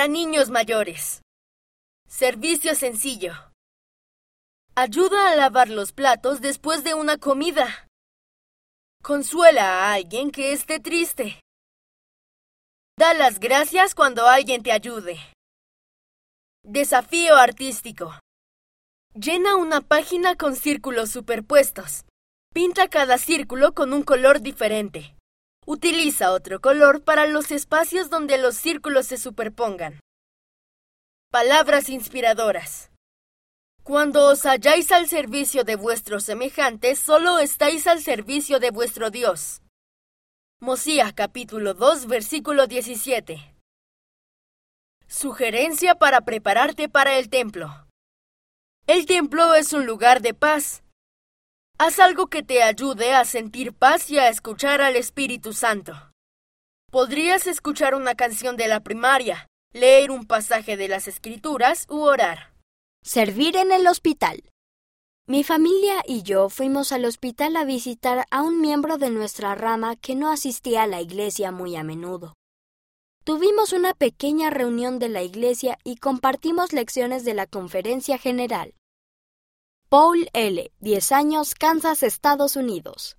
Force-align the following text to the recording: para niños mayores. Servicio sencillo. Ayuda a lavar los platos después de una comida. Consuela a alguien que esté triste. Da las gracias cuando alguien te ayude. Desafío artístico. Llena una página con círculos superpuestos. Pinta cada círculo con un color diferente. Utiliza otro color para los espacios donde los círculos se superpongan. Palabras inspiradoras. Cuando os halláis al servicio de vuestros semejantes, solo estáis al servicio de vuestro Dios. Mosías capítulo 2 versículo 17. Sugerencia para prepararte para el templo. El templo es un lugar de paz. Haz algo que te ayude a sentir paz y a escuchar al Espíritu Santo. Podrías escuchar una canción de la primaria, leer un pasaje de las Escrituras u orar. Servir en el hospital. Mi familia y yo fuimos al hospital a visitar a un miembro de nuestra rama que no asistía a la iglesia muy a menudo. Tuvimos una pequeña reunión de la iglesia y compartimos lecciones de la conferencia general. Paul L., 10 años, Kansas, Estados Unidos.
para 0.00 0.08
niños 0.08 0.48
mayores. 0.48 1.20
Servicio 2.08 2.74
sencillo. 2.74 3.34
Ayuda 4.74 5.30
a 5.30 5.36
lavar 5.36 5.68
los 5.68 5.92
platos 5.92 6.40
después 6.40 6.84
de 6.84 6.94
una 6.94 7.18
comida. 7.18 7.86
Consuela 9.02 9.62
a 9.62 9.92
alguien 9.92 10.30
que 10.30 10.54
esté 10.54 10.80
triste. 10.80 11.42
Da 12.98 13.12
las 13.12 13.40
gracias 13.40 13.94
cuando 13.94 14.26
alguien 14.26 14.62
te 14.62 14.72
ayude. 14.72 15.18
Desafío 16.62 17.36
artístico. 17.36 18.18
Llena 19.12 19.56
una 19.56 19.82
página 19.82 20.34
con 20.34 20.56
círculos 20.56 21.10
superpuestos. 21.10 22.06
Pinta 22.54 22.88
cada 22.88 23.18
círculo 23.18 23.74
con 23.74 23.92
un 23.92 24.02
color 24.02 24.40
diferente. 24.40 25.14
Utiliza 25.72 26.32
otro 26.32 26.60
color 26.60 27.04
para 27.04 27.28
los 27.28 27.52
espacios 27.52 28.10
donde 28.10 28.38
los 28.38 28.56
círculos 28.56 29.06
se 29.06 29.16
superpongan. 29.16 30.00
Palabras 31.30 31.88
inspiradoras. 31.88 32.90
Cuando 33.84 34.26
os 34.26 34.46
halláis 34.46 34.90
al 34.90 35.06
servicio 35.06 35.62
de 35.62 35.76
vuestros 35.76 36.24
semejantes, 36.24 36.98
solo 36.98 37.38
estáis 37.38 37.86
al 37.86 38.02
servicio 38.02 38.58
de 38.58 38.72
vuestro 38.72 39.12
Dios. 39.12 39.62
Mosías 40.58 41.12
capítulo 41.12 41.74
2 41.74 42.08
versículo 42.08 42.66
17. 42.66 43.54
Sugerencia 45.06 45.94
para 45.94 46.22
prepararte 46.22 46.88
para 46.88 47.16
el 47.16 47.28
templo. 47.28 47.86
El 48.88 49.06
templo 49.06 49.54
es 49.54 49.72
un 49.72 49.86
lugar 49.86 50.20
de 50.20 50.34
paz. 50.34 50.82
Haz 51.82 51.98
algo 51.98 52.26
que 52.26 52.42
te 52.42 52.62
ayude 52.62 53.14
a 53.14 53.24
sentir 53.24 53.72
paz 53.72 54.10
y 54.10 54.18
a 54.18 54.28
escuchar 54.28 54.82
al 54.82 54.96
Espíritu 54.96 55.54
Santo. 55.54 55.94
Podrías 56.90 57.46
escuchar 57.46 57.94
una 57.94 58.14
canción 58.14 58.58
de 58.58 58.68
la 58.68 58.80
primaria, 58.80 59.46
leer 59.72 60.10
un 60.10 60.26
pasaje 60.26 60.76
de 60.76 60.88
las 60.88 61.08
Escrituras 61.08 61.86
u 61.88 62.00
orar. 62.00 62.52
Servir 63.02 63.56
en 63.56 63.72
el 63.72 63.86
hospital. 63.86 64.42
Mi 65.26 65.42
familia 65.42 66.02
y 66.06 66.22
yo 66.22 66.50
fuimos 66.50 66.92
al 66.92 67.06
hospital 67.06 67.56
a 67.56 67.64
visitar 67.64 68.26
a 68.30 68.42
un 68.42 68.60
miembro 68.60 68.98
de 68.98 69.08
nuestra 69.08 69.54
rama 69.54 69.96
que 69.96 70.14
no 70.14 70.30
asistía 70.30 70.82
a 70.82 70.86
la 70.86 71.00
iglesia 71.00 71.50
muy 71.50 71.76
a 71.76 71.82
menudo. 71.82 72.34
Tuvimos 73.24 73.72
una 73.72 73.94
pequeña 73.94 74.50
reunión 74.50 74.98
de 74.98 75.08
la 75.08 75.22
iglesia 75.22 75.78
y 75.82 75.96
compartimos 75.96 76.74
lecciones 76.74 77.24
de 77.24 77.32
la 77.32 77.46
conferencia 77.46 78.18
general. 78.18 78.74
Paul 79.90 80.28
L., 80.34 80.70
10 80.78 81.10
años, 81.10 81.56
Kansas, 81.56 82.04
Estados 82.04 82.54
Unidos. 82.54 83.16